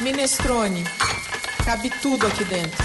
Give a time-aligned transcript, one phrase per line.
[0.00, 0.84] Minestrone.
[1.64, 2.78] Cabe tudo aqui dentro.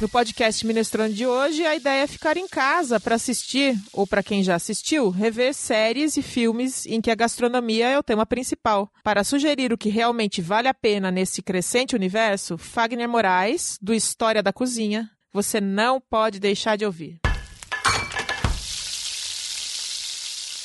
[0.00, 4.22] No podcast Minestrone de hoje, a ideia é ficar em casa para assistir, ou para
[4.22, 8.90] quem já assistiu, rever séries e filmes em que a gastronomia é o tema principal.
[9.04, 14.42] Para sugerir o que realmente vale a pena nesse crescente universo, Fagner Moraes, do História
[14.42, 17.20] da Cozinha, você não pode deixar de ouvir.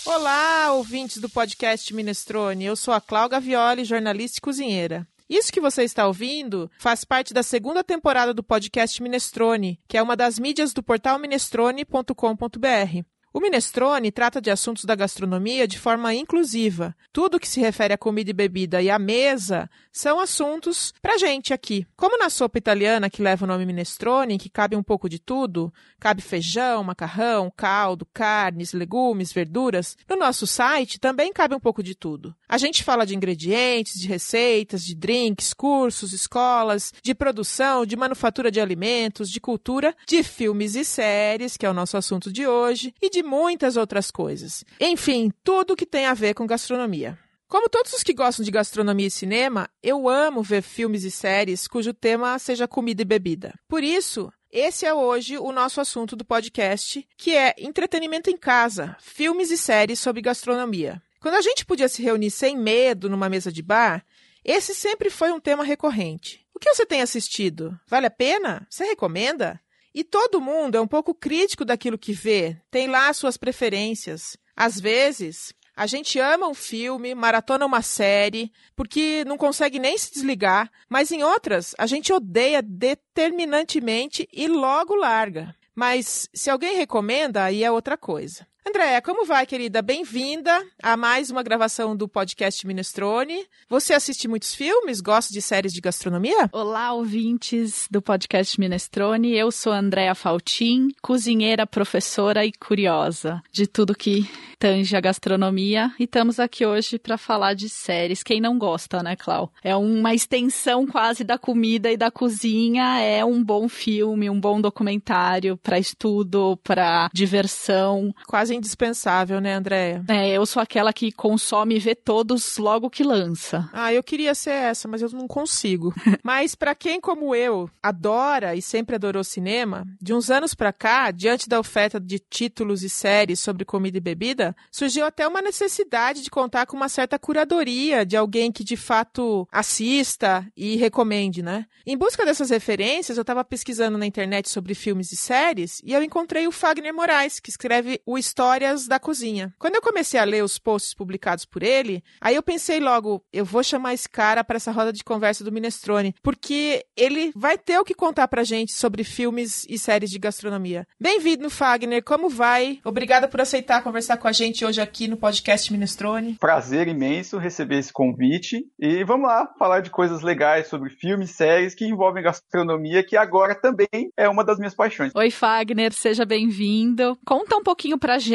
[0.05, 2.63] Olá, ouvintes do podcast Minestrone.
[2.63, 5.05] Eu sou a Cláudia Violi, jornalista e cozinheira.
[5.29, 10.01] Isso que você está ouvindo faz parte da segunda temporada do podcast Minestrone, que é
[10.01, 13.16] uma das mídias do portal minestrone.com.br.
[13.37, 16.95] O Minestrone trata de assuntos da gastronomia de forma inclusiva.
[17.13, 21.53] Tudo que se refere à comida e bebida e à mesa são assuntos pra gente
[21.53, 21.85] aqui.
[21.95, 25.71] Como na sopa italiana que leva o nome Minestrone, que cabe um pouco de tudo,
[25.99, 31.93] cabe feijão, macarrão, caldo, carnes, legumes, verduras, no nosso site também cabe um pouco de
[31.93, 32.35] tudo.
[32.49, 38.49] A gente fala de ingredientes, de receitas, de drinks, cursos, escolas, de produção, de manufatura
[38.49, 42.95] de alimentos, de cultura, de filmes e séries, que é o nosso assunto de hoje,
[42.99, 44.63] e de muitas outras coisas.
[44.79, 47.19] Enfim, tudo que tem a ver com gastronomia.
[47.47, 51.67] Como todos os que gostam de gastronomia e cinema, eu amo ver filmes e séries
[51.67, 53.53] cujo tema seja comida e bebida.
[53.69, 58.97] Por isso, esse é hoje o nosso assunto do podcast, que é entretenimento em casa,
[58.99, 61.01] filmes e séries sobre gastronomia.
[61.21, 64.05] Quando a gente podia se reunir sem medo numa mesa de bar,
[64.43, 66.45] esse sempre foi um tema recorrente.
[66.53, 67.79] O que você tem assistido?
[67.87, 68.65] Vale a pena?
[68.69, 69.59] Você recomenda?
[69.97, 74.37] E todo mundo é um pouco crítico daquilo que vê, tem lá suas preferências.
[74.55, 80.13] Às vezes, a gente ama um filme, maratona uma série, porque não consegue nem se
[80.13, 85.55] desligar, mas em outras, a gente odeia determinantemente e logo larga.
[85.73, 88.45] Mas se alguém recomenda, aí é outra coisa.
[88.67, 89.81] Andréia, como vai, querida?
[89.81, 90.51] Bem-vinda
[90.83, 93.45] a mais uma gravação do podcast Minestrone.
[93.69, 94.99] Você assiste muitos filmes?
[94.99, 96.49] Gosta de séries de gastronomia?
[96.51, 99.33] Olá, ouvintes do podcast Minestrone.
[99.33, 105.89] Eu sou Andréa Faltin, cozinheira, professora e curiosa de tudo que tange a gastronomia.
[105.97, 108.21] E estamos aqui hoje para falar de séries.
[108.21, 109.49] Quem não gosta, né, Clau?
[109.63, 112.99] É uma extensão quase da comida e da cozinha.
[112.99, 118.13] É um bom filme, um bom documentário para estudo, para diversão.
[118.27, 120.03] Quase indispensável, né, Andréia?
[120.07, 123.69] É, eu sou aquela que consome e vê todos logo que lança.
[123.71, 125.93] Ah, eu queria ser essa, mas eu não consigo.
[126.23, 131.11] mas para quem como eu adora e sempre adorou cinema, de uns anos para cá,
[131.11, 136.21] diante da oferta de títulos e séries sobre comida e bebida, surgiu até uma necessidade
[136.21, 141.65] de contar com uma certa curadoria de alguém que de fato assista e recomende, né?
[141.85, 146.03] Em busca dessas referências, eu estava pesquisando na internet sobre filmes e séries e eu
[146.03, 148.17] encontrei o Fagner Moraes, que escreve o
[148.47, 149.53] Histórias da Cozinha.
[149.59, 153.43] Quando eu comecei a ler os posts publicados por ele, aí eu pensei logo, eu
[153.43, 157.77] vou chamar esse cara para essa roda de conversa do Minestrone, porque ele vai ter
[157.77, 160.87] o que contar pra gente sobre filmes e séries de gastronomia.
[160.97, 162.79] Bem-vindo, Fagner, como vai?
[162.85, 166.37] Obrigada por aceitar conversar com a gente hoje aqui no podcast Minestrone.
[166.39, 171.75] Prazer imenso receber esse convite e vamos lá falar de coisas legais sobre filmes, séries
[171.75, 175.11] que envolvem gastronomia, que agora também é uma das minhas paixões.
[175.13, 177.17] Oi, Fagner, seja bem-vindo.
[177.25, 178.26] Conta um pouquinho pra gente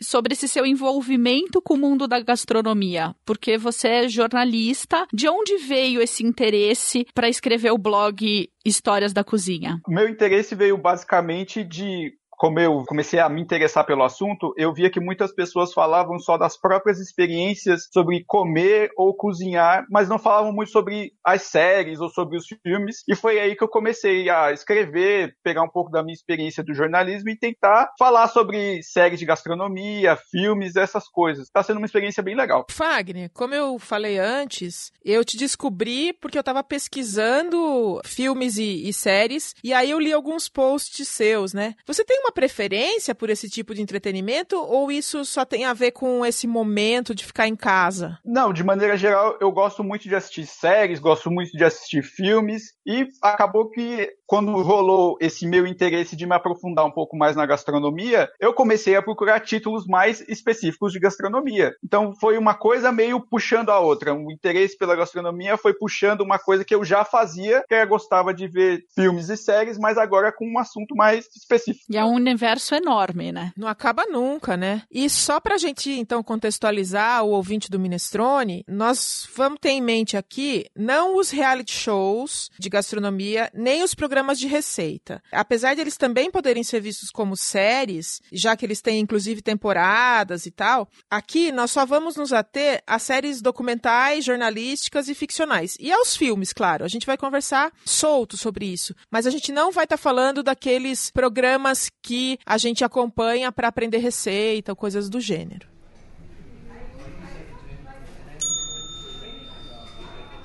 [0.00, 5.06] sobre esse seu envolvimento com o mundo da gastronomia, porque você é jornalista.
[5.12, 9.80] De onde veio esse interesse para escrever o blog Histórias da Cozinha?
[9.88, 14.88] Meu interesse veio basicamente de como eu comecei a me interessar pelo assunto, eu via
[14.88, 20.50] que muitas pessoas falavam só das próprias experiências sobre comer ou cozinhar, mas não falavam
[20.50, 23.04] muito sobre as séries ou sobre os filmes.
[23.06, 26.72] E foi aí que eu comecei a escrever, pegar um pouco da minha experiência do
[26.72, 31.44] jornalismo e tentar falar sobre séries de gastronomia, filmes, essas coisas.
[31.44, 32.64] Está sendo uma experiência bem legal.
[32.70, 38.94] Fagner, como eu falei antes, eu te descobri porque eu estava pesquisando filmes e, e
[38.94, 41.74] séries e aí eu li alguns posts seus, né?
[41.86, 45.74] Você tem uma uma preferência por esse tipo de entretenimento ou isso só tem a
[45.74, 48.18] ver com esse momento de ficar em casa?
[48.24, 52.72] Não, de maneira geral, eu gosto muito de assistir séries, gosto muito de assistir filmes
[52.86, 57.44] e acabou que quando rolou esse meu interesse de me aprofundar um pouco mais na
[57.44, 61.74] gastronomia, eu comecei a procurar títulos mais específicos de gastronomia.
[61.84, 64.14] Então foi uma coisa meio puxando a outra.
[64.14, 68.32] O interesse pela gastronomia foi puxando uma coisa que eu já fazia, que eu gostava
[68.32, 71.86] de ver filmes e séries, mas agora com um assunto mais específico.
[71.90, 73.52] E é um universo enorme, né?
[73.56, 74.82] Não acaba nunca, né?
[74.90, 80.16] E só pra gente, então, contextualizar o ouvinte do Minestrone, nós vamos ter em mente
[80.16, 85.22] aqui não os reality shows de gastronomia, nem os programas de receita.
[85.32, 90.46] Apesar de eles também poderem ser vistos como séries, já que eles têm, inclusive, temporadas
[90.46, 95.76] e tal, aqui nós só vamos nos ater a séries documentais, jornalísticas e ficcionais.
[95.80, 96.84] E aos filmes, claro.
[96.84, 98.94] A gente vai conversar solto sobre isso.
[99.10, 102.09] Mas a gente não vai estar tá falando daqueles programas que
[102.44, 105.68] a gente acompanha para aprender receita coisas do gênero.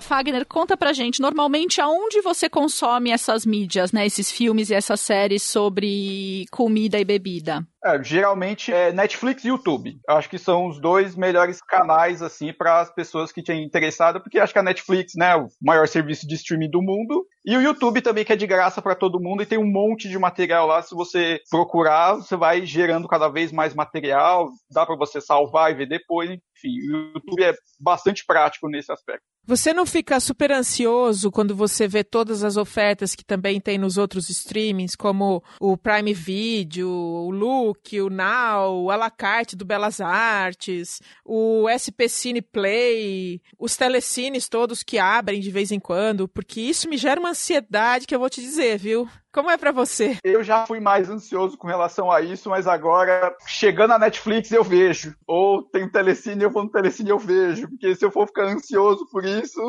[0.06, 5.00] Fagner, conta pra gente, normalmente aonde você consome essas mídias, né, esses filmes e essas
[5.00, 7.68] séries sobre comida e bebida?
[7.86, 10.00] É, geralmente é Netflix e YouTube.
[10.10, 14.40] Acho que são os dois melhores canais assim para as pessoas que têm interessado, porque
[14.40, 18.02] acho que a Netflix, né, o maior serviço de streaming do mundo, e o YouTube
[18.02, 20.82] também que é de graça para todo mundo e tem um monte de material lá.
[20.82, 25.76] Se você procurar, você vai gerando cada vez mais material, dá para você salvar e
[25.76, 26.32] ver depois.
[26.32, 29.24] Enfim, o YouTube é bastante prático nesse aspecto.
[29.48, 33.96] Você não fica super ansioso quando você vê todas as ofertas que também tem nos
[33.96, 40.00] outros streamings, como o Prime Video, o Look, Book, o Now, o Alacarte do Belas
[40.00, 46.62] Artes, o SP Cine Play, os telecines todos que abrem de vez em quando, porque
[46.62, 49.08] isso me gera uma ansiedade que eu vou te dizer, viu?
[49.32, 50.18] Como é para você?
[50.24, 54.64] Eu já fui mais ansioso com relação a isso, mas agora, chegando na Netflix, eu
[54.64, 55.14] vejo.
[55.28, 57.68] Ou tem telecine, eu vou no telecine, eu vejo.
[57.68, 59.60] Porque se eu for ficar ansioso por isso,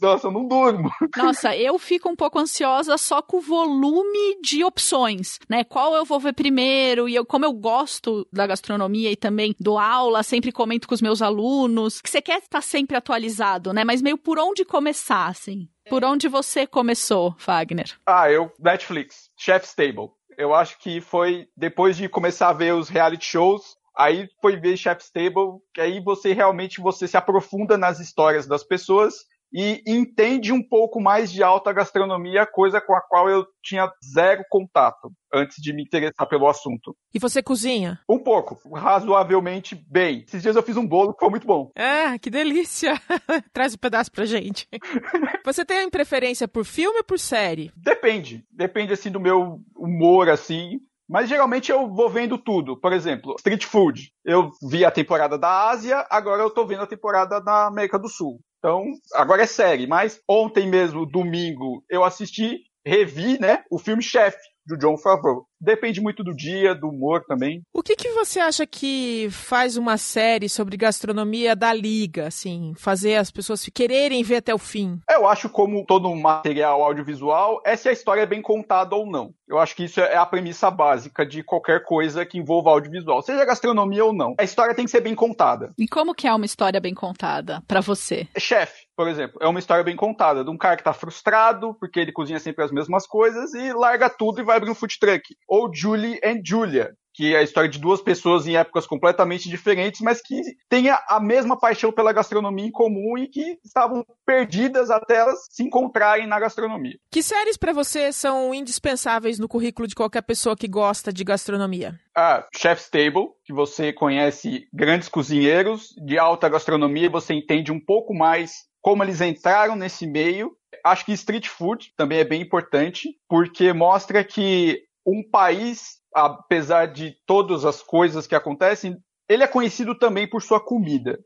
[0.00, 0.90] nossa, eu não durmo.
[1.16, 5.64] Nossa, eu fico um pouco ansiosa só com o volume de opções, né?
[5.64, 7.08] Qual eu vou ver primeiro?
[7.08, 11.02] E eu, como eu gosto da gastronomia e também dou aula, sempre comento com os
[11.02, 13.84] meus alunos, que você quer estar sempre atualizado, né?
[13.84, 15.68] Mas meio por onde começar, assim?
[15.88, 17.98] Por onde você começou, Wagner?
[18.06, 20.10] Ah, eu, Netflix, Chef's Table.
[20.36, 24.76] Eu acho que foi depois de começar a ver os reality shows, aí foi ver
[24.76, 30.52] Chef's Table, que aí você realmente você se aprofunda nas histórias das pessoas e entende
[30.52, 35.56] um pouco mais de alta gastronomia, coisa com a qual eu tinha zero contato antes
[35.60, 36.96] de me interessar pelo assunto.
[37.14, 38.00] E você cozinha?
[38.08, 40.24] Um pouco, razoavelmente bem.
[40.26, 41.70] Esses dias eu fiz um bolo que foi muito bom.
[41.76, 42.94] Ah, que delícia!
[43.52, 44.66] Traz um pedaço pra gente.
[45.44, 47.72] você tem preferência por filme ou por série?
[47.76, 48.44] Depende.
[48.50, 50.78] Depende, assim, do meu humor, assim.
[51.08, 52.78] Mas geralmente eu vou vendo tudo.
[52.78, 54.12] Por exemplo, street food.
[54.22, 58.08] Eu vi a temporada da Ásia, agora eu tô vendo a temporada da América do
[58.08, 58.38] Sul.
[58.58, 58.84] Então,
[59.14, 64.76] agora é série, mas ontem mesmo, domingo, eu assisti, revi, né, o filme Chefe, do
[64.76, 65.46] John Favreau.
[65.60, 67.62] Depende muito do dia, do humor também.
[67.72, 73.16] O que, que você acha que faz uma série sobre gastronomia da liga, assim, fazer
[73.16, 75.00] as pessoas quererem ver até o fim?
[75.10, 79.32] Eu acho como todo material audiovisual, é se a história é bem contada ou não.
[79.48, 83.44] Eu acho que isso é a premissa básica de qualquer coisa que envolva audiovisual, seja
[83.44, 84.34] gastronomia ou não.
[84.38, 85.72] A história tem que ser bem contada.
[85.78, 88.28] E como que é uma história bem contada para você?
[88.36, 91.98] Chefe, por exemplo, é uma história bem contada de um cara que tá frustrado porque
[91.98, 95.22] ele cozinha sempre as mesmas coisas e larga tudo e vai abrir um food truck
[95.48, 100.00] ou Julie and Julia, que é a história de duas pessoas em épocas completamente diferentes,
[100.00, 105.16] mas que têm a mesma paixão pela gastronomia em comum e que estavam perdidas até
[105.16, 106.96] elas se encontrarem na gastronomia.
[107.10, 111.98] Que séries para você são indispensáveis no currículo de qualquer pessoa que gosta de gastronomia?
[112.16, 118.14] Ah, Chef's Table, que você conhece grandes cozinheiros de alta gastronomia, você entende um pouco
[118.14, 120.52] mais como eles entraram nesse meio.
[120.84, 127.14] Acho que Street Food também é bem importante, porque mostra que um país, apesar de
[127.26, 128.96] todas as coisas que acontecem,
[129.28, 131.18] ele é conhecido também por sua comida.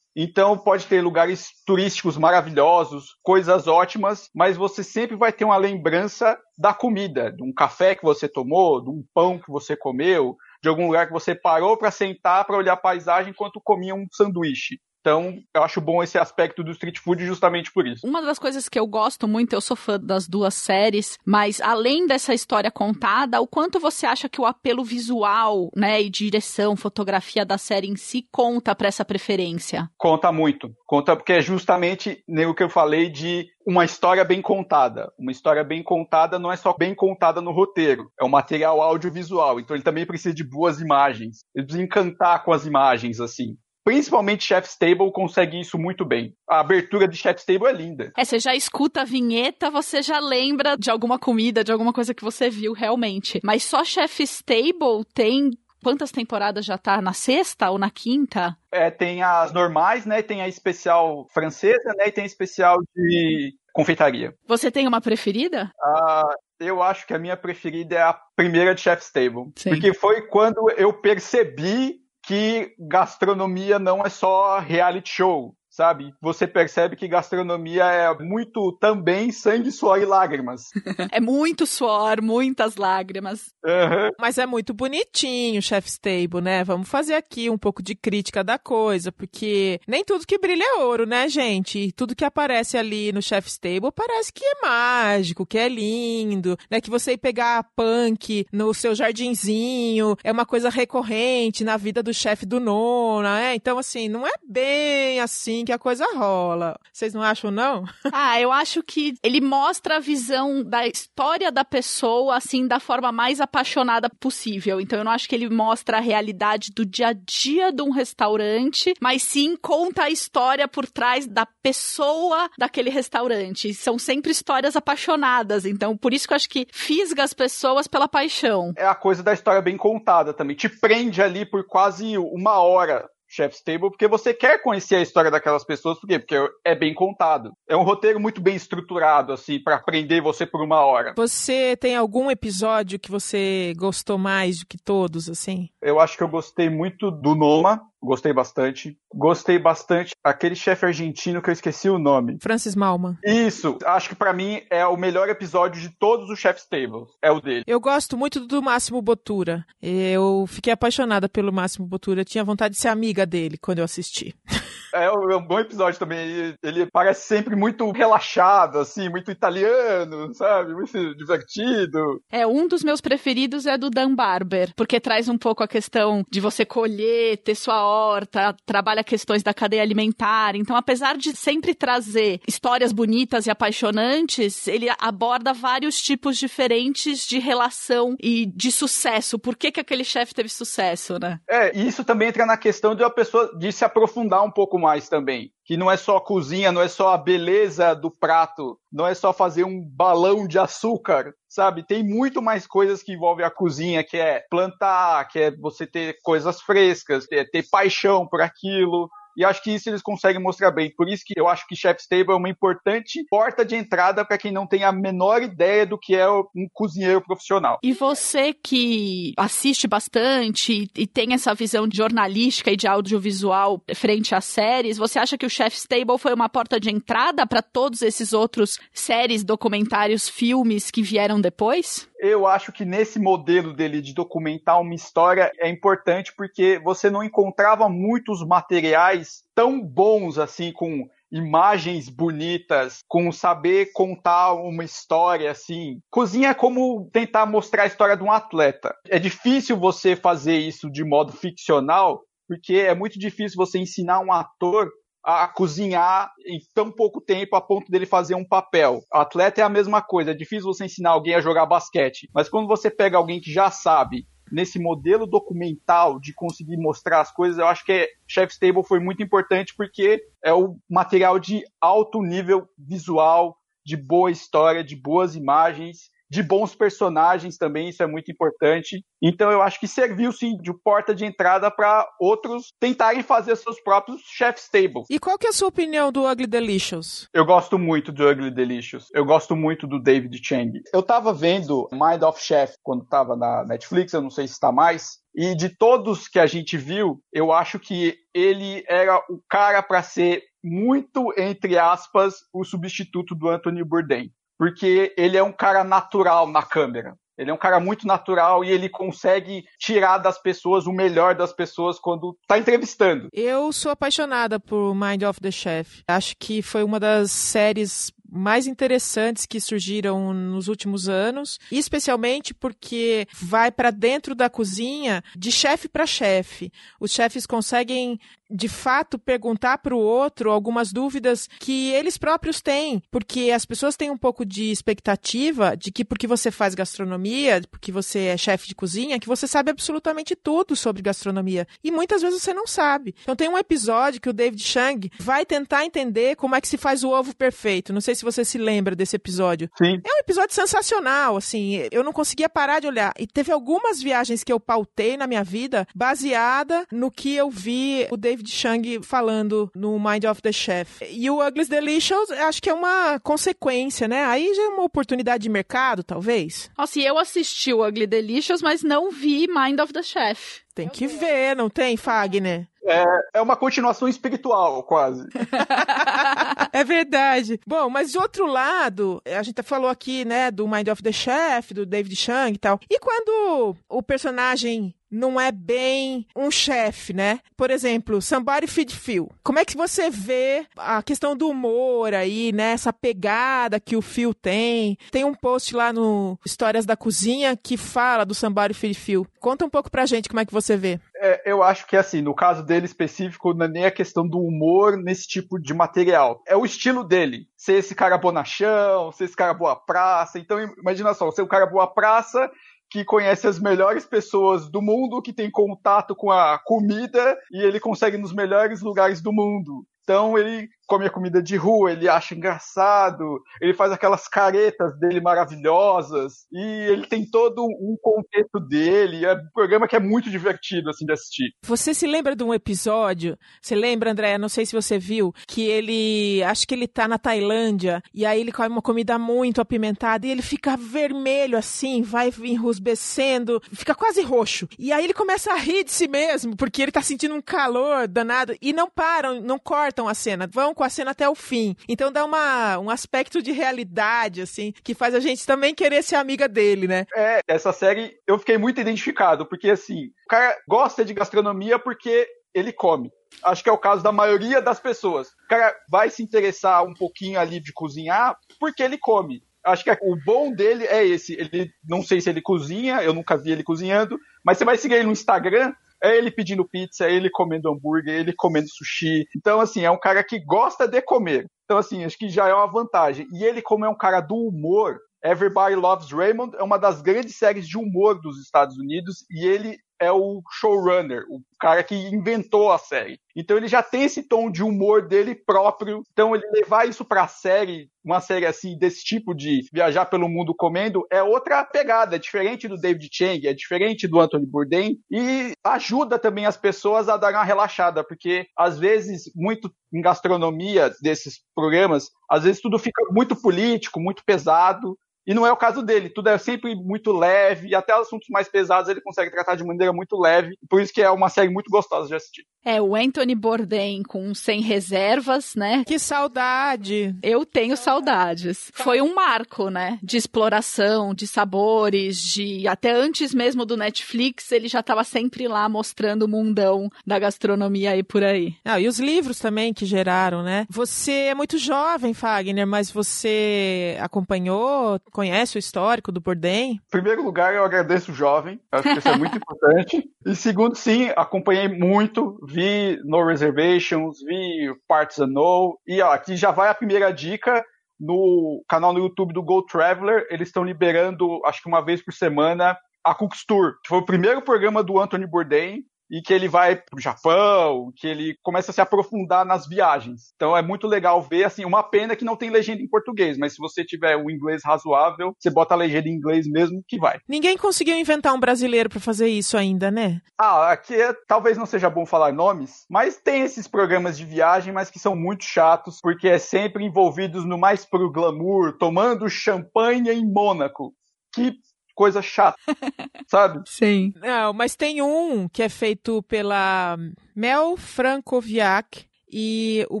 [0.16, 6.36] Então pode ter lugares turísticos maravilhosos, coisas ótimas, mas você sempre vai ter uma lembrança
[6.58, 10.68] da comida, de um café que você tomou, de um pão que você comeu, de
[10.68, 14.78] algum lugar que você parou para sentar para olhar a paisagem enquanto comia um sanduíche.
[15.00, 18.06] Então, eu acho bom esse aspecto do street food justamente por isso.
[18.06, 22.06] Uma das coisas que eu gosto muito, eu sou fã das duas séries, mas além
[22.06, 27.44] dessa história contada, o quanto você acha que o apelo visual, né, e direção, fotografia
[27.44, 29.88] da série em si conta para essa preferência?
[29.96, 30.70] Conta muito.
[30.86, 35.10] Conta porque é justamente o que eu falei de uma história bem contada.
[35.18, 39.60] Uma história bem contada não é só bem contada no roteiro, é um material audiovisual.
[39.60, 41.38] Então ele também precisa de boas imagens.
[41.54, 43.56] Ele precisa encantar com as imagens, assim.
[43.84, 46.34] Principalmente Chef's Table consegue isso muito bem.
[46.48, 48.12] A abertura de Chef's Table é linda.
[48.16, 52.14] É, você já escuta a vinheta, você já lembra de alguma comida, de alguma coisa
[52.14, 53.40] que você viu realmente.
[53.42, 55.50] Mas só Chef's Table tem
[55.82, 57.00] quantas temporadas já tá?
[57.00, 58.56] Na sexta ou na quinta?
[58.70, 60.22] É, tem as normais, né?
[60.22, 62.08] Tem a especial francesa, né?
[62.08, 64.34] E tem a especial de confeitaria.
[64.46, 65.70] Você tem uma preferida?
[65.82, 66.28] Ah,
[66.60, 69.50] Eu acho que a minha preferida é a primeira de Chef's Table.
[69.56, 69.70] Sim.
[69.70, 71.98] Porque foi quando eu percebi
[72.30, 76.12] que gastronomia não é só reality show sabe?
[76.20, 80.70] Você percebe que gastronomia é muito também sangue, suor e lágrimas.
[81.12, 83.54] é muito suor, muitas lágrimas.
[83.64, 84.10] Uhum.
[84.18, 86.64] Mas é muito bonitinho o Chef's Table, né?
[86.64, 90.82] Vamos fazer aqui um pouco de crítica da coisa, porque nem tudo que brilha é
[90.82, 91.78] ouro, né, gente?
[91.78, 96.56] E tudo que aparece ali no Chef's Table parece que é mágico, que é lindo,
[96.68, 96.80] né?
[96.80, 102.12] Que você ir pegar punk no seu jardinzinho é uma coisa recorrente na vida do
[102.12, 103.54] chefe do nono, né?
[103.54, 106.78] Então, assim, não é bem assim que a coisa rola.
[106.92, 107.84] Vocês não acham, não?
[108.12, 113.12] ah, eu acho que ele mostra a visão da história da pessoa, assim, da forma
[113.12, 114.80] mais apaixonada possível.
[114.80, 117.90] Então, eu não acho que ele mostra a realidade do dia a dia de um
[117.90, 123.72] restaurante, mas sim conta a história por trás da pessoa daquele restaurante.
[123.74, 125.64] São sempre histórias apaixonadas.
[125.64, 128.72] Então, por isso que eu acho que fisga as pessoas pela paixão.
[128.76, 130.56] É a coisa da história bem contada também.
[130.56, 135.30] Te prende ali por quase uma hora Chef's Table, porque você quer conhecer a história
[135.30, 136.18] daquelas pessoas, por quê?
[136.18, 137.52] Porque é bem contado.
[137.68, 141.14] É um roteiro muito bem estruturado, assim, para prender você por uma hora.
[141.16, 145.68] Você tem algum episódio que você gostou mais do que todos, assim?
[145.80, 148.96] Eu acho que eu gostei muito do Noma, Gostei bastante.
[149.14, 152.38] Gostei bastante aquele chefe argentino que eu esqueci o nome.
[152.40, 153.18] Francis Malman.
[153.24, 153.78] Isso.
[153.84, 157.08] Acho que para mim é o melhor episódio de todos os Chef's Tables.
[157.22, 157.64] É o dele.
[157.66, 159.64] Eu gosto muito do Máximo Botura.
[159.82, 162.22] Eu fiquei apaixonada pelo Máximo Botura.
[162.22, 164.34] Eu tinha vontade de ser amiga dele quando eu assisti.
[164.94, 166.54] É, é um bom episódio também.
[166.62, 170.72] Ele parece sempre muito relaxado, assim, muito italiano, sabe?
[170.72, 172.20] Muito divertido.
[172.30, 176.24] É, um dos meus preferidos é do Dan Barber, porque traz um pouco a questão
[176.30, 180.54] de você colher, ter sua horta, trabalha questões da cadeia alimentar.
[180.54, 187.38] Então, apesar de sempre trazer histórias bonitas e apaixonantes, ele aborda vários tipos diferentes de
[187.38, 189.38] relação e de sucesso.
[189.38, 191.40] Por que, que aquele chefe teve sucesso, né?
[191.48, 194.59] É, e isso também entra na questão de uma pessoa de se aprofundar um pouco
[194.78, 195.52] mais também.
[195.64, 199.14] Que não é só a cozinha, não é só a beleza do prato, não é
[199.14, 201.86] só fazer um balão de açúcar, sabe?
[201.86, 206.16] Tem muito mais coisas que envolvem a cozinha, que é plantar, que é você ter
[206.22, 209.08] coisas frescas, é ter paixão por aquilo.
[209.36, 210.92] E acho que isso eles conseguem mostrar bem.
[210.94, 214.38] Por isso que eu acho que Chef's Table é uma importante porta de entrada para
[214.38, 217.78] quem não tem a menor ideia do que é um cozinheiro profissional.
[217.82, 224.44] E você que assiste bastante e tem essa visão jornalística e de audiovisual frente às
[224.44, 228.32] séries, você acha que o Chef's Table foi uma porta de entrada para todos esses
[228.32, 232.09] outros séries, documentários, filmes que vieram depois?
[232.20, 237.24] Eu acho que nesse modelo dele de documentar uma história é importante porque você não
[237.24, 246.00] encontrava muitos materiais tão bons assim com imagens bonitas, com saber contar uma história assim.
[246.10, 248.94] Cozinha é como tentar mostrar a história de um atleta.
[249.08, 254.32] É difícil você fazer isso de modo ficcional, porque é muito difícil você ensinar um
[254.32, 254.90] ator
[255.22, 259.02] a cozinhar em tão pouco tempo a ponto dele fazer um papel.
[259.12, 262.48] O atleta é a mesma coisa, é difícil você ensinar alguém a jogar basquete, mas
[262.48, 267.58] quando você pega alguém que já sabe nesse modelo documental de conseguir mostrar as coisas,
[267.58, 272.68] eu acho que Chef's Table foi muito importante porque é o material de alto nível
[272.76, 279.04] visual, de boa história, de boas imagens de bons personagens também, isso é muito importante.
[279.20, 283.80] Então eu acho que serviu sim de porta de entrada para outros tentarem fazer seus
[283.80, 285.02] próprios chef's table.
[285.10, 287.28] E qual que é a sua opinião do Ugly Delicious?
[287.34, 289.08] Eu gosto muito do Ugly Delicious.
[289.12, 290.80] Eu gosto muito do David Chang.
[290.94, 294.70] Eu tava vendo Mind of Chef quando tava na Netflix, eu não sei se está
[294.70, 295.18] mais.
[295.34, 300.02] E de todos que a gente viu, eu acho que ele era o cara para
[300.02, 306.46] ser muito, entre aspas, o substituto do Anthony Bourdain porque ele é um cara natural
[306.46, 307.16] na câmera.
[307.38, 311.54] Ele é um cara muito natural e ele consegue tirar das pessoas o melhor das
[311.54, 313.30] pessoas quando está entrevistando.
[313.32, 316.02] Eu sou apaixonada por Mind of the Chef.
[316.06, 323.26] Acho que foi uma das séries mais interessantes que surgiram nos últimos anos, especialmente porque
[323.40, 326.70] vai para dentro da cozinha de chefe para chefe.
[327.00, 333.02] Os chefes conseguem de fato perguntar para o outro algumas dúvidas que eles próprios têm,
[333.10, 337.92] porque as pessoas têm um pouco de expectativa de que porque você faz gastronomia, porque
[337.92, 341.66] você é chefe de cozinha, que você sabe absolutamente tudo sobre gastronomia.
[341.82, 343.14] E muitas vezes você não sabe.
[343.22, 346.76] Então tem um episódio que o David Chang vai tentar entender como é que se
[346.76, 347.92] faz o ovo perfeito.
[347.92, 349.70] Não sei se você se lembra desse episódio.
[349.76, 350.00] Sim.
[350.04, 351.86] É um episódio sensacional, assim.
[351.90, 353.12] Eu não conseguia parar de olhar.
[353.18, 358.06] E teve algumas viagens que eu pautei na minha vida baseada no que eu vi
[358.10, 361.04] o David Chang falando no Mind of the Chef.
[361.08, 364.24] E o Ugly's Delicious, acho que é uma consequência, né?
[364.24, 366.70] Aí já é uma oportunidade de mercado, talvez.
[366.78, 370.60] Nossa, e eu assisti o Ugly Delicious, mas não vi Mind of the Chef.
[370.74, 372.68] Tem que ver, não tem, Fagner?
[372.82, 373.04] É,
[373.34, 375.28] é uma continuação espiritual, quase.
[376.72, 377.60] é verdade.
[377.66, 381.74] Bom, mas de outro lado, a gente falou aqui, né, do Mind of the Chef,
[381.74, 382.80] do David Chang e tal.
[382.88, 387.40] E quando o personagem não é bem um chefe, né?
[387.56, 389.30] Por exemplo, Somebody Feed Phil.
[389.42, 392.72] Como é que você vê a questão do humor aí, né?
[392.72, 394.96] Essa pegada que o Phil tem.
[395.10, 399.26] Tem um post lá no Histórias da Cozinha que fala do Somebody Feed Phil.
[399.40, 401.00] Conta um pouco pra gente como é que você vê.
[401.16, 404.38] É, eu acho que, assim, no caso dele específico, não é nem a questão do
[404.38, 406.42] humor nesse tipo de material.
[406.46, 407.46] É o estilo dele.
[407.56, 410.38] Ser esse cara bonachão, ser esse cara boa praça.
[410.38, 412.50] Então, imagina só, ser um cara boa praça
[412.90, 417.78] que conhece as melhores pessoas do mundo, que tem contato com a comida e ele
[417.78, 419.86] consegue nos melhores lugares do mundo.
[420.02, 425.20] Então ele come a comida de rua, ele acha engraçado, ele faz aquelas caretas dele
[425.20, 429.24] maravilhosas e ele tem todo um contexto dele.
[429.24, 431.54] É um programa que é muito divertido assim de assistir.
[431.62, 433.38] Você se lembra de um episódio?
[433.62, 434.36] Você lembra, André?
[434.36, 438.40] Não sei se você viu que ele, acho que ele tá na Tailândia e aí
[438.40, 444.22] ele come uma comida muito apimentada e ele fica vermelho assim, vai enrusbecendo, fica quase
[444.22, 444.66] roxo.
[444.76, 448.08] E aí ele começa a rir de si mesmo porque ele tá sentindo um calor
[448.08, 451.76] danado e não param, não cortam a cena, vão com a cena até o fim.
[451.86, 456.16] Então dá uma, um aspecto de realidade, assim, que faz a gente também querer ser
[456.16, 457.04] amiga dele, né?
[457.14, 462.26] É, essa série eu fiquei muito identificado, porque assim, o cara gosta de gastronomia porque
[462.54, 463.12] ele come.
[463.44, 465.28] Acho que é o caso da maioria das pessoas.
[465.28, 469.42] O cara vai se interessar um pouquinho ali de cozinhar porque ele come.
[469.62, 471.34] Acho que o bom dele é esse.
[471.34, 474.94] Ele não sei se ele cozinha, eu nunca vi ele cozinhando, mas você vai seguir
[474.94, 479.26] ele no Instagram, é ele pedindo pizza, é ele comendo hambúrguer, é ele comendo sushi.
[479.36, 481.46] Então, assim, é um cara que gosta de comer.
[481.64, 483.26] Então, assim, acho que já é uma vantagem.
[483.32, 487.36] E ele, como é um cara do humor, Everybody Loves Raymond é uma das grandes
[487.36, 492.72] séries de humor dos Estados Unidos e ele é o showrunner, o cara que inventou
[492.72, 493.20] a série.
[493.36, 496.02] Então ele já tem esse tom de humor dele próprio.
[496.10, 500.54] Então ele levar isso pra série, uma série assim desse tipo de viajar pelo mundo
[500.54, 505.52] comendo, é outra pegada, é diferente do David Chang, é diferente do Anthony Bourdain e
[505.62, 511.40] ajuda também as pessoas a dar uma relaxada, porque às vezes muito em gastronomia desses
[511.54, 514.96] programas, às vezes tudo fica muito político, muito pesado.
[515.26, 518.48] E não é o caso dele, tudo é sempre muito leve, e até assuntos mais
[518.48, 521.70] pesados ele consegue tratar de maneira muito leve, por isso que é uma série muito
[521.70, 522.46] gostosa de assistir.
[522.64, 525.82] É, o Anthony Bourdain com Sem Reservas, né?
[525.86, 527.14] Que saudade!
[527.22, 528.70] Eu tenho saudades.
[528.74, 529.98] Foi um marco, né?
[530.02, 532.68] De exploração, de sabores, de.
[532.68, 537.92] Até antes mesmo do Netflix, ele já estava sempre lá mostrando o mundão da gastronomia
[537.92, 538.54] aí por aí.
[538.64, 540.66] Ah, e os livros também que geraram, né?
[540.68, 546.72] Você é muito jovem, Fagner, mas você acompanhou, conhece o histórico do Bourdain?
[546.72, 548.60] Em primeiro lugar, eu agradeço o jovem.
[548.70, 550.10] Acho que isso é muito importante.
[550.26, 555.78] E segundo, sim, acompanhei muito, vi No Reservations, vi Parts No.
[555.86, 557.64] E ó, aqui já vai a primeira dica.
[557.98, 562.14] No canal no YouTube do Go Traveler, eles estão liberando, acho que uma vez por
[562.14, 563.74] semana, a Cooks Tour.
[563.86, 568.36] Foi o primeiro programa do Anthony Bourdain e que ele vai pro Japão, que ele
[568.42, 570.32] começa a se aprofundar nas viagens.
[570.34, 573.54] Então é muito legal ver, assim, uma pena que não tem legenda em português, mas
[573.54, 577.18] se você tiver o inglês razoável, você bota a legenda em inglês mesmo que vai.
[577.28, 580.20] Ninguém conseguiu inventar um brasileiro para fazer isso ainda, né?
[580.38, 584.72] Ah, aqui é, talvez não seja bom falar nomes, mas tem esses programas de viagem,
[584.72, 590.10] mas que são muito chatos, porque é sempre envolvidos no mais pro glamour, tomando champanhe
[590.10, 590.92] em Mônaco.
[591.32, 591.54] Que
[592.00, 592.56] coisa chata,
[593.28, 593.60] sabe?
[593.66, 594.14] Sim.
[594.16, 596.96] Não, mas tem um que é feito pela
[597.36, 600.00] Mel Francoviac, e o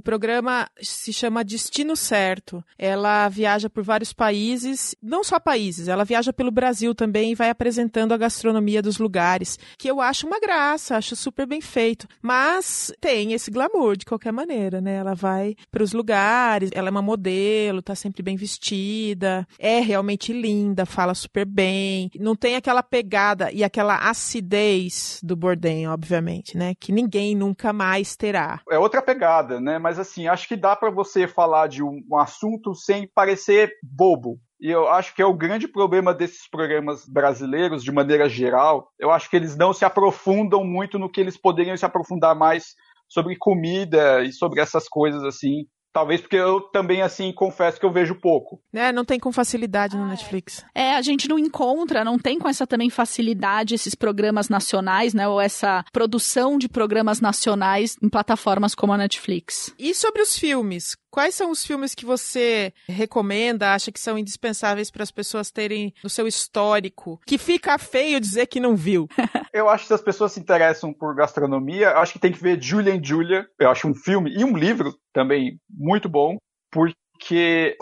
[0.00, 2.62] programa se chama Destino Certo.
[2.76, 7.50] Ela viaja por vários países, não só países, ela viaja pelo Brasil também e vai
[7.50, 12.08] apresentando a gastronomia dos lugares, que eu acho uma graça, acho super bem feito.
[12.20, 14.96] Mas tem esse glamour de qualquer maneira, né?
[14.96, 20.32] Ela vai para os lugares, ela é uma modelo, tá sempre bem vestida, é realmente
[20.32, 26.74] linda, fala super bem, não tem aquela pegada e aquela acidez do Bourdain, obviamente, né?
[26.78, 28.60] Que ninguém nunca mais terá.
[28.68, 29.78] É outra pegada pegada, né?
[29.78, 34.40] Mas assim, acho que dá para você falar de um, um assunto sem parecer bobo.
[34.58, 38.90] E eu acho que é o grande problema desses programas brasileiros, de maneira geral.
[38.98, 42.74] Eu acho que eles não se aprofundam muito no que eles poderiam se aprofundar mais
[43.08, 47.92] sobre comida e sobre essas coisas assim Talvez porque eu também, assim, confesso que eu
[47.92, 48.60] vejo pouco.
[48.72, 50.64] É, não tem com facilidade no Netflix.
[50.74, 55.26] É, a gente não encontra, não tem com essa também facilidade esses programas nacionais, né?
[55.26, 59.74] Ou essa produção de programas nacionais em plataformas como a Netflix.
[59.78, 60.96] E sobre os filmes?
[61.10, 65.92] Quais são os filmes que você recomenda, acha que são indispensáveis para as pessoas terem
[66.02, 67.20] no seu histórico?
[67.26, 69.08] Que fica feio dizer que não viu.
[69.52, 72.62] eu acho que se as pessoas se interessam por gastronomia, acho que tem que ver
[72.62, 73.46] Julia and Julia.
[73.58, 76.36] Eu acho um filme e um livro também muito bom,
[76.70, 76.94] porque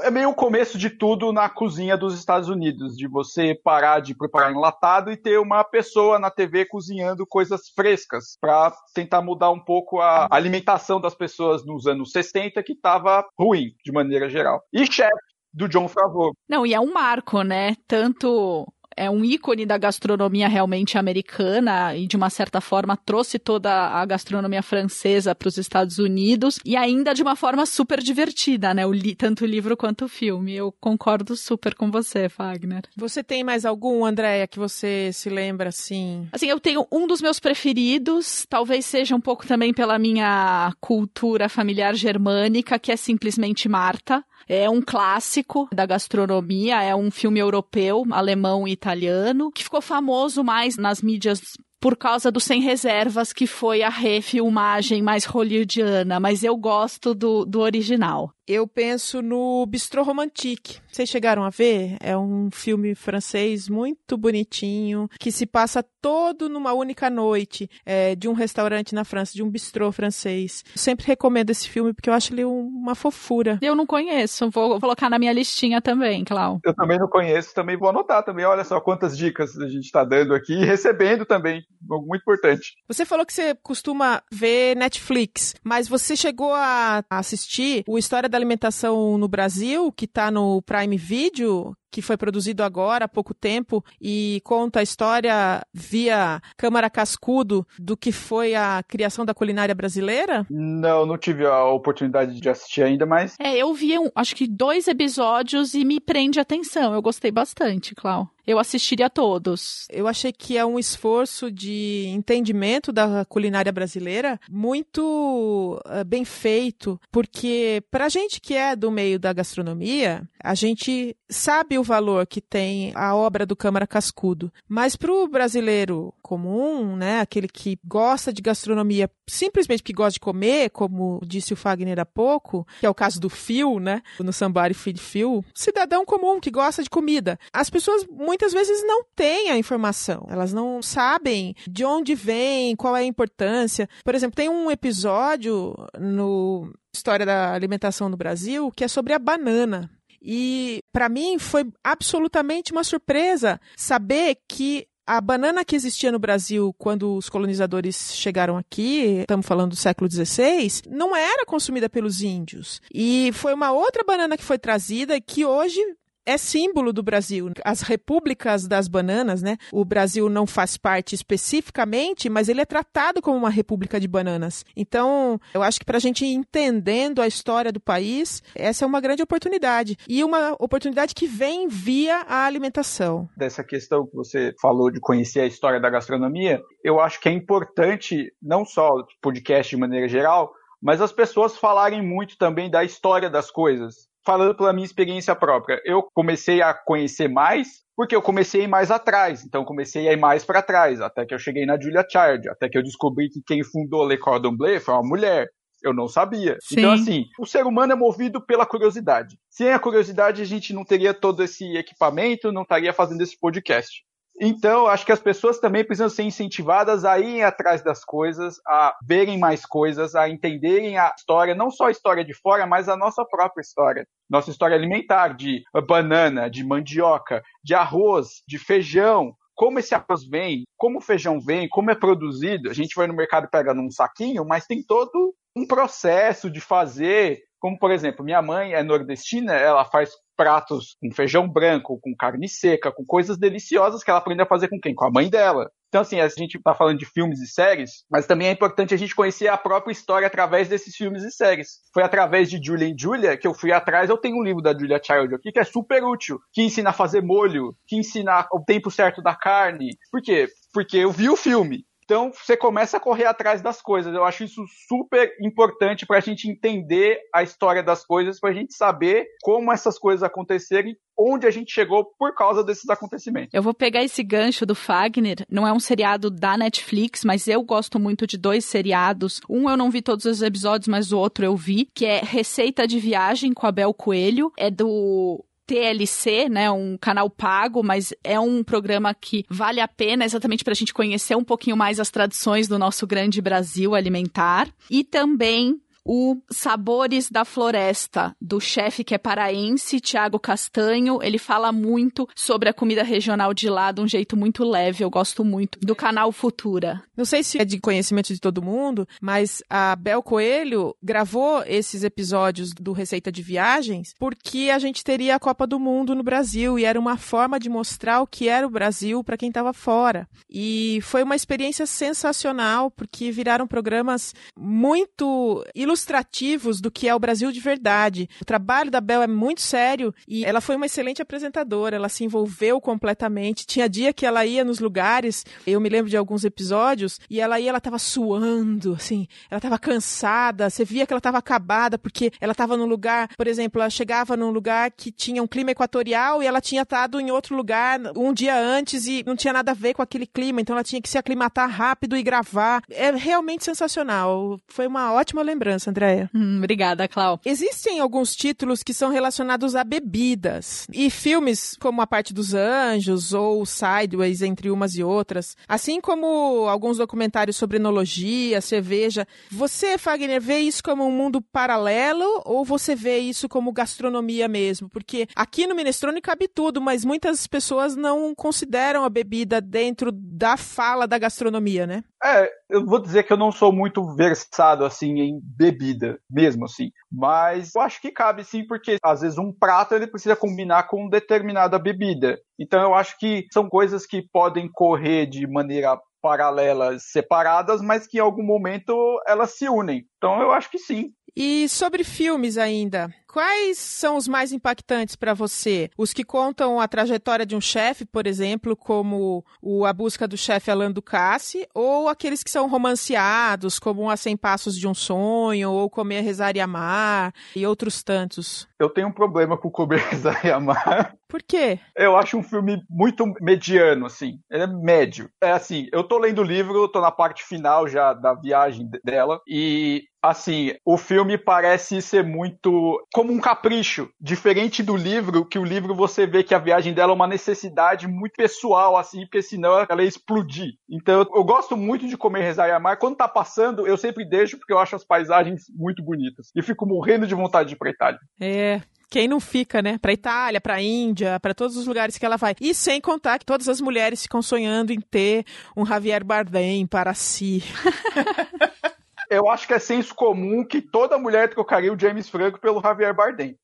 [0.01, 4.15] é meio o começo de tudo na cozinha dos Estados Unidos, de você parar de
[4.15, 9.61] preparar enlatado e ter uma pessoa na TV cozinhando coisas frescas, para tentar mudar um
[9.61, 14.63] pouco a alimentação das pessoas nos anos 60, que estava ruim, de maneira geral.
[14.73, 15.11] E Chef,
[15.53, 16.33] do John Favreau.
[16.49, 17.75] Não, e é um marco, né?
[17.87, 18.67] Tanto
[18.99, 24.05] é um ícone da gastronomia realmente americana e, de uma certa forma, trouxe toda a
[24.05, 28.85] gastronomia francesa para os Estados Unidos e ainda de uma forma super divertida, né?
[28.85, 30.55] O li tanto o livro quanto o filme.
[30.55, 32.83] Eu concordo super com você, Wagner.
[32.97, 36.29] Você tem mais algum, Andréia, que você se lembra assim?
[36.33, 41.49] Assim, eu tenho um dos meus preferidos, talvez seja um pouco também pela minha cultura
[41.49, 44.25] familiar germânica, que é simplesmente Marta.
[44.47, 50.45] É um clássico da gastronomia, é um filme europeu, alemão e italiano, que ficou famoso
[50.45, 51.41] mais nas mídias
[51.81, 57.45] por causa do Sem Reservas, que foi a refilmagem mais hollywoodiana, mas eu gosto do,
[57.45, 58.33] do original.
[58.49, 60.79] Eu penso no Bistrô Romantique.
[60.91, 61.99] Vocês chegaram a ver?
[62.01, 68.27] É um filme francês muito bonitinho, que se passa todo numa única noite, é, de
[68.27, 70.65] um restaurante na França, de um bistrô francês.
[70.75, 73.59] Eu sempre recomendo esse filme porque eu acho ele uma fofura.
[73.61, 76.59] Eu não conheço, vou colocar na minha listinha também, Clau.
[76.65, 78.47] Eu também não conheço, também vou anotar também.
[78.47, 82.77] Olha só quantas dicas a gente está dando aqui e recebendo também muito importante.
[82.89, 88.38] Você falou que você costuma ver Netflix, mas você chegou a assistir o História da
[88.39, 93.85] Alimentação no Brasil, que está no Prime Video, que foi produzido agora há pouco tempo
[94.01, 100.47] e conta a história via Câmara Cascudo do que foi a criação da culinária brasileira?
[100.51, 103.37] Não, não tive a oportunidade de assistir ainda, mas.
[103.39, 106.95] É, eu vi, um, acho que dois episódios e me prende a atenção.
[106.95, 109.87] Eu gostei bastante, Clau eu assistiria todos.
[109.91, 116.99] Eu achei que é um esforço de entendimento da culinária brasileira muito uh, bem feito,
[117.13, 122.41] porque para gente que é do meio da gastronomia, a gente sabe o valor que
[122.41, 128.33] tem a obra do Câmara Cascudo, mas para o brasileiro comum, né, aquele que gosta
[128.33, 132.91] de gastronomia simplesmente porque gosta de comer, como disse o Fagner há pouco, que é
[132.91, 137.39] o caso do Fio, né, no Sambari Feed Fio, cidadão comum que gosta de comida.
[137.53, 142.97] As pessoas muitas vezes não têm a informação, elas não sabem de onde vem, qual
[142.97, 143.89] é a importância.
[144.05, 149.19] Por exemplo, tem um episódio no História da Alimentação no Brasil que é sobre a
[149.19, 149.91] banana.
[150.21, 156.75] E para mim foi absolutamente uma surpresa saber que a banana que existia no Brasil
[156.77, 162.79] quando os colonizadores chegaram aqui, estamos falando do século XVI, não era consumida pelos índios.
[162.93, 165.81] E foi uma outra banana que foi trazida que hoje
[166.29, 167.51] é símbolo do Brasil.
[167.65, 169.57] As repúblicas das bananas, né?
[169.73, 174.63] O Brasil não faz parte especificamente, mas ele é tratado como uma república de bananas.
[174.77, 178.87] Então, eu acho que para a gente ir entendendo a história do país, essa é
[178.87, 179.97] uma grande oportunidade.
[180.07, 183.27] E uma oportunidade que vem via a alimentação.
[183.35, 187.33] Dessa questão que você falou de conhecer a história da gastronomia, eu acho que é
[187.33, 192.85] importante, não só o podcast de maneira geral, mas as pessoas falarem muito também da
[192.85, 198.21] história das coisas falando pela minha experiência própria, eu comecei a conhecer mais porque eu
[198.21, 201.81] comecei mais atrás, então comecei a ir mais para trás, até que eu cheguei na
[201.81, 205.49] Julia Child, até que eu descobri que quem fundou Le Cordon Bleu foi uma mulher.
[205.83, 206.59] Eu não sabia.
[206.61, 206.75] Sim.
[206.79, 209.39] Então, assim, o ser humano é movido pela curiosidade.
[209.49, 214.03] Sem a curiosidade, a gente não teria todo esse equipamento, não estaria fazendo esse podcast.
[214.41, 218.95] Então, acho que as pessoas também precisam ser incentivadas a irem atrás das coisas, a
[219.03, 222.97] verem mais coisas, a entenderem a história, não só a história de fora, mas a
[222.97, 224.07] nossa própria história.
[224.31, 230.63] Nossa história alimentar, de banana, de mandioca, de arroz, de feijão, como esse arroz vem,
[230.77, 232.71] como o feijão vem, como é produzido.
[232.71, 236.61] A gente vai no mercado e pega num saquinho, mas tem todo um processo de
[236.61, 237.41] fazer.
[237.61, 242.49] Como, por exemplo, minha mãe é nordestina, ela faz pratos com feijão branco, com carne
[242.49, 244.95] seca, com coisas deliciosas que ela aprendeu a fazer com quem?
[244.95, 245.69] Com a mãe dela.
[245.89, 248.97] Então, assim, a gente está falando de filmes e séries, mas também é importante a
[248.97, 251.81] gente conhecer a própria história através desses filmes e séries.
[251.93, 254.11] Foi através de Julia Julia que eu fui atrás.
[254.11, 256.93] Eu tenho um livro da Julia Child aqui que é super útil, que ensina a
[256.93, 259.91] fazer molho, que ensina o tempo certo da carne.
[260.13, 260.47] Por quê?
[260.73, 261.88] Porque eu vi o filme.
[262.09, 264.15] Então você começa a correr atrás das coisas.
[264.15, 268.55] Eu acho isso super importante para a gente entender a história das coisas, para a
[268.55, 273.51] gente saber como essas coisas aconteceram e onde a gente chegou por causa desses acontecimentos.
[273.53, 275.45] Eu vou pegar esse gancho do Fagner.
[275.51, 279.43] Não é um seriado da Netflix, mas eu gosto muito de dois seriados.
[279.47, 282.87] Um eu não vi todos os episódios, mas o outro eu vi, que é Receita
[282.87, 284.51] de Viagem com a Bel Coelho.
[284.57, 290.25] É do TLC, né, um canal pago, mas é um programa que vale a pena
[290.25, 294.67] exatamente para a gente conhecer um pouquinho mais as tradições do nosso grande Brasil alimentar.
[294.91, 295.79] E também
[296.09, 301.23] o Sabores da Floresta, do chefe que é paraense, Tiago Castanho.
[301.23, 305.05] Ele fala muito sobre a comida regional de lá de um jeito muito leve.
[305.05, 307.03] Eu gosto muito do canal Futura.
[307.15, 312.03] Não sei se é de conhecimento de todo mundo, mas a Bel Coelho gravou esses
[312.03, 316.79] episódios do Receita de Viagens porque a gente teria a Copa do Mundo no Brasil
[316.79, 320.27] e era uma forma de mostrar o que era o Brasil para quem estava fora.
[320.49, 327.19] E foi uma experiência sensacional porque viraram programas muito ilustrativos ilustrativos do que é o
[327.19, 328.29] Brasil de verdade.
[328.41, 332.25] O trabalho da Bel é muito sério e ela foi uma excelente apresentadora, ela se
[332.25, 333.67] envolveu completamente.
[333.67, 337.59] Tinha dia que ela ia nos lugares, eu me lembro de alguns episódios, e ela
[337.59, 342.31] ia, ela tava suando, assim, ela tava cansada, você via que ela tava acabada porque
[342.41, 346.43] ela tava num lugar, por exemplo, ela chegava num lugar que tinha um clima equatorial
[346.43, 349.75] e ela tinha estado em outro lugar um dia antes e não tinha nada a
[349.75, 352.83] ver com aquele clima, então ela tinha que se aclimatar rápido e gravar.
[352.91, 354.59] É realmente sensacional.
[354.69, 355.78] Foi uma ótima lembrança.
[355.87, 356.31] Andréia.
[356.35, 357.41] Hum, obrigada, Clau.
[357.45, 360.87] Existem alguns títulos que são relacionados a bebidas.
[360.93, 365.57] E filmes como A Parte dos Anjos ou Sideways, entre umas e outras.
[365.69, 369.27] Assim como alguns documentários sobre enologia, cerveja.
[369.51, 374.89] Você, Fagner, vê isso como um mundo paralelo ou você vê isso como gastronomia mesmo?
[374.89, 380.57] Porque aqui no Minestrone cabe tudo, mas muitas pessoas não consideram a bebida dentro da
[380.57, 382.03] fala da gastronomia, né?
[382.25, 386.91] É, eu vou dizer que eu não sou muito versado assim em bebida, mesmo assim.
[387.11, 391.09] Mas eu acho que cabe sim, porque às vezes um prato ele precisa combinar com
[391.09, 392.39] determinada bebida.
[392.59, 398.19] Então eu acho que são coisas que podem correr de maneira paralelas separadas, mas que
[398.19, 398.95] em algum momento
[399.27, 400.05] elas se unem.
[400.17, 401.13] Então eu acho que sim.
[401.37, 405.89] E sobre filmes ainda, quais são os mais impactantes para você?
[405.97, 410.37] Os que contam a trajetória de um chefe, por exemplo, como o A Busca do
[410.37, 415.71] Chefe Alain Ducasse, ou aqueles que são romanceados, como A Cem Passos de um Sonho,
[415.71, 418.68] ou Comer, Rezar e Amar, e outros tantos?
[418.79, 421.15] Eu tenho um problema com Comer, Rezar e Amar.
[421.29, 421.79] Por quê?
[421.97, 424.39] Eu acho um filme muito mediano, assim.
[424.51, 425.29] Ele é médio.
[425.43, 429.41] É assim, eu tô lendo o livro, tô na parte final já da viagem dela,
[429.47, 435.65] e assim, o filme parece ser muito como um capricho, diferente do livro, que o
[435.65, 439.87] livro você vê que a viagem dela é uma necessidade muito pessoal, assim, porque senão
[439.89, 440.73] ela ia explodir.
[440.91, 442.99] Então, eu gosto muito de comer, rezar e amar.
[442.99, 446.51] Quando tá passando, eu sempre deixo, porque eu acho as paisagens muito bonitas.
[446.55, 448.19] E fico morrendo de vontade de ir pra Itália.
[448.41, 448.68] É,
[449.11, 449.99] quem não fica, né?
[449.99, 452.55] Pra Itália, pra Índia, para todos os lugares que ela vai.
[452.61, 455.45] E sem contar que todas as mulheres ficam sonhando em ter
[455.77, 457.63] um Javier Bardem para si.
[459.31, 463.15] eu acho que é senso comum que toda mulher trocaria o James Franco pelo Javier
[463.15, 463.57] Bardem.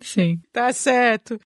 [0.00, 0.40] Sim.
[0.52, 1.38] Tá certo.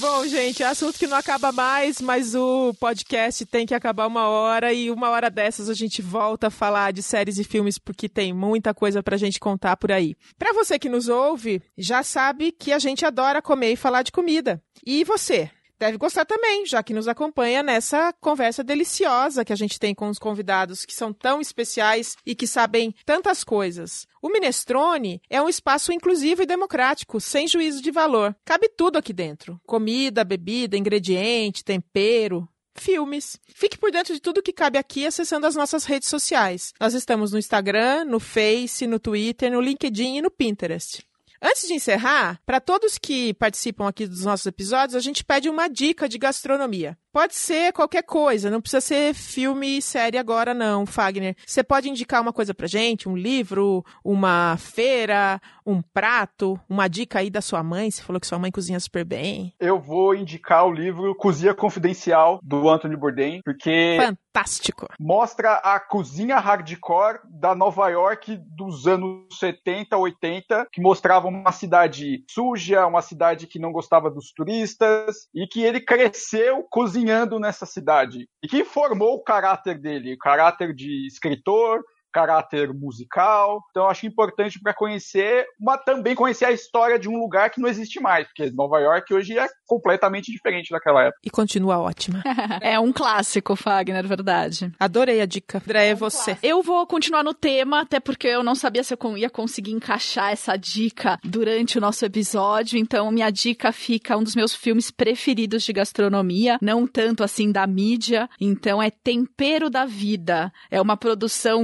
[0.00, 4.28] Bom, gente, é assunto que não acaba mais, mas o podcast tem que acabar uma
[4.28, 8.08] hora e uma hora dessas a gente volta a falar de séries e filmes porque
[8.08, 10.14] tem muita coisa pra gente contar por aí.
[10.38, 14.12] Pra você que nos ouve, já sabe que a gente adora comer e falar de
[14.12, 14.62] comida.
[14.86, 15.50] E você?
[15.78, 20.08] Deve gostar também, já que nos acompanha nessa conversa deliciosa que a gente tem com
[20.08, 24.06] os convidados que são tão especiais e que sabem tantas coisas.
[24.20, 28.34] O Minestrone é um espaço inclusivo e democrático, sem juízo de valor.
[28.44, 33.38] Cabe tudo aqui dentro: comida, bebida, ingrediente, tempero, filmes.
[33.54, 36.72] Fique por dentro de tudo que cabe aqui acessando as nossas redes sociais.
[36.80, 41.07] Nós estamos no Instagram, no Face, no Twitter, no LinkedIn e no Pinterest.
[41.40, 45.68] Antes de encerrar, para todos que participam aqui dos nossos episódios, a gente pede uma
[45.68, 46.98] dica de gastronomia.
[47.18, 51.34] Pode ser qualquer coisa, não precisa ser filme e série agora, não, Fagner.
[51.44, 57.18] Você pode indicar uma coisa pra gente, um livro, uma feira, um prato, uma dica
[57.18, 57.90] aí da sua mãe.
[57.90, 59.52] Você falou que sua mãe cozinha super bem.
[59.58, 63.98] Eu vou indicar o livro Cozinha Confidencial, do Anthony Bourdain, porque.
[64.00, 64.86] Fantástico!
[65.00, 72.22] Mostra a cozinha hardcore da Nova York dos anos 70, 80, que mostrava uma cidade
[72.30, 77.64] suja, uma cidade que não gostava dos turistas, e que ele cresceu cozinhando cozinhando nessa
[77.64, 78.28] cidade.
[78.42, 83.62] E que formou o caráter dele, o caráter de escritor, caráter musical.
[83.70, 87.60] Então, eu acho importante para conhecer, mas também conhecer a história de um lugar que
[87.60, 91.20] não existe mais, porque Nova York hoje é completamente diferente daquela época.
[91.24, 92.22] E continua ótima.
[92.60, 94.72] é um clássico, Fagner, verdade.
[94.78, 95.58] Adorei a dica.
[95.58, 96.36] André, é você.
[96.42, 100.32] Eu vou continuar no tema, até porque eu não sabia se eu ia conseguir encaixar
[100.32, 102.78] essa dica durante o nosso episódio.
[102.78, 107.66] Então, minha dica fica um dos meus filmes preferidos de gastronomia, não tanto assim da
[107.66, 108.28] mídia.
[108.40, 110.52] Então, é Tempero da Vida.
[110.70, 111.62] É uma produção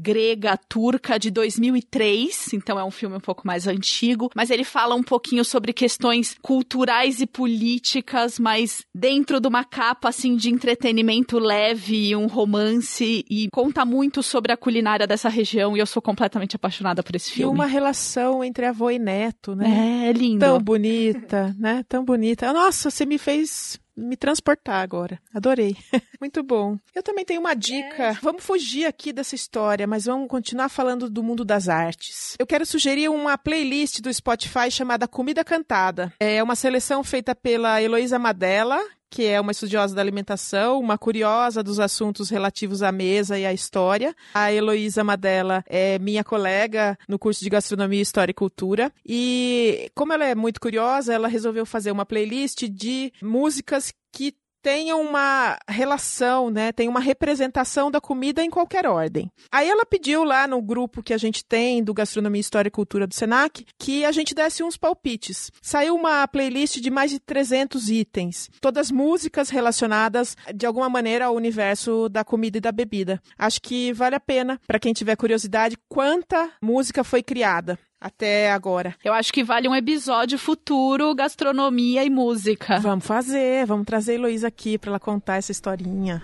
[0.00, 2.52] grega, turca de 2003.
[2.52, 6.36] Então, é um filme um pouco mais antigo, mas ele fala um pouquinho sobre questões
[6.40, 13.48] culturais e políticas, mas dentro de uma capa assim de entretenimento leve, um romance e
[13.52, 17.52] conta muito sobre a culinária dessa região e eu sou completamente apaixonada por esse filme.
[17.52, 20.04] E uma relação entre avô e neto, né?
[20.04, 20.40] É, é lindo.
[20.40, 21.84] Tão bonita, né?
[21.88, 22.52] Tão bonita.
[22.52, 25.18] Nossa, você me fez me transportar agora.
[25.34, 25.76] Adorei.
[26.20, 26.78] Muito bom.
[26.94, 28.02] Eu também tenho uma dica.
[28.04, 28.12] É.
[28.22, 32.34] Vamos fugir aqui dessa história, mas vamos continuar falando do mundo das artes.
[32.38, 36.12] Eu quero sugerir uma playlist do Spotify chamada Comida Cantada.
[36.20, 38.80] É uma seleção feita pela Heloísa Madela,
[39.10, 43.52] que é uma estudiosa da alimentação, uma curiosa dos assuntos relativos à mesa e à
[43.52, 44.14] história.
[44.34, 48.92] A Heloísa Madela é minha colega no curso de Gastronomia, História e Cultura.
[49.04, 54.34] E como ela é muito curiosa, ela resolveu fazer uma playlist de músicas que
[54.66, 56.72] tenha uma relação, né?
[56.72, 59.30] Tem uma representação da comida em qualquer ordem.
[59.52, 63.06] Aí ela pediu lá no grupo que a gente tem do Gastronomia, História e Cultura
[63.06, 65.52] do Senac que a gente desse uns palpites.
[65.62, 71.36] Saiu uma playlist de mais de 300 itens, todas músicas relacionadas de alguma maneira ao
[71.36, 73.22] universo da comida e da bebida.
[73.38, 78.94] Acho que vale a pena para quem tiver curiosidade quanta música foi criada até agora.
[79.04, 82.78] Eu acho que vale um episódio futuro, gastronomia e música.
[82.80, 86.22] Vamos fazer, vamos trazer a Heloísa aqui para ela contar essa historinha.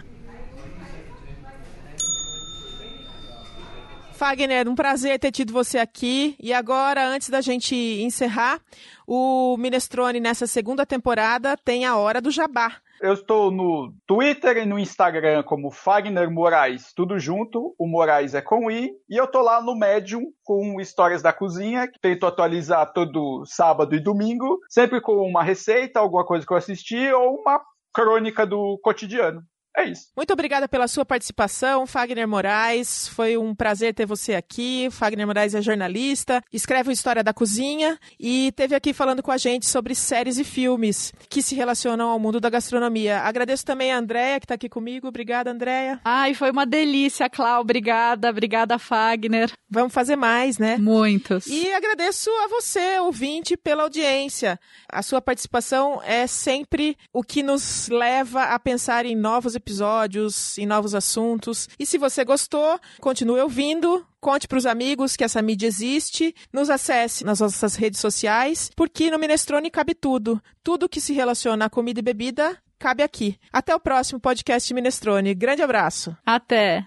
[4.23, 6.37] Fagner, um prazer ter tido você aqui.
[6.39, 8.61] E agora, antes da gente encerrar,
[9.05, 12.77] o Minestrone nessa segunda temporada tem a Hora do Jabá.
[13.03, 17.75] Eu estou no Twitter e no Instagram como Fagner Moraes, tudo junto.
[17.77, 18.93] O Moraes é com I.
[19.11, 23.97] E eu estou lá no Medium com Histórias da Cozinha, que tento atualizar todo sábado
[23.97, 27.61] e domingo, sempre com uma receita, alguma coisa que eu assisti ou uma
[27.93, 29.43] crônica do cotidiano.
[29.77, 30.09] É isso.
[30.15, 33.09] Muito obrigada pela sua participação, Fagner Moraes.
[33.09, 34.89] Foi um prazer ter você aqui.
[34.91, 39.39] Fagner Moraes é jornalista, escreve o História da Cozinha e teve aqui falando com a
[39.39, 43.21] gente sobre séries e filmes que se relacionam ao mundo da gastronomia.
[43.21, 45.09] Agradeço também a Andréia, que está aqui comigo.
[45.09, 46.01] Obrigada, Andréia.
[46.05, 47.63] Ai, foi uma delícia, Clau.
[47.63, 48.29] Obrigada.
[48.29, 49.51] Obrigada, Fagner.
[49.71, 50.77] Vamos fazer mais, né?
[50.77, 51.47] Muitos.
[51.47, 54.61] E agradeço a você, ouvinte, pela audiência.
[54.87, 60.67] A sua participação é sempre o que nos leva a pensar em novos episódios, em
[60.67, 61.69] novos assuntos.
[61.79, 64.07] E se você gostou, continue ouvindo.
[64.21, 66.35] Conte para os amigos que essa mídia existe.
[66.53, 70.41] Nos acesse nas nossas redes sociais, porque no Minestrone cabe tudo.
[70.63, 73.39] Tudo que se relaciona a comida e bebida cabe aqui.
[73.53, 75.35] Até o próximo podcast Minestrone.
[75.35, 76.17] Grande abraço.
[76.27, 76.85] Até.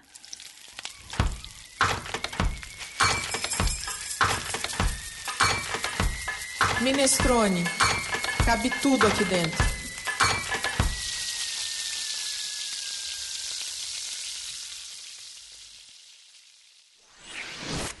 [6.82, 7.64] Minestrone.
[8.44, 9.65] Cabe tudo aqui dentro.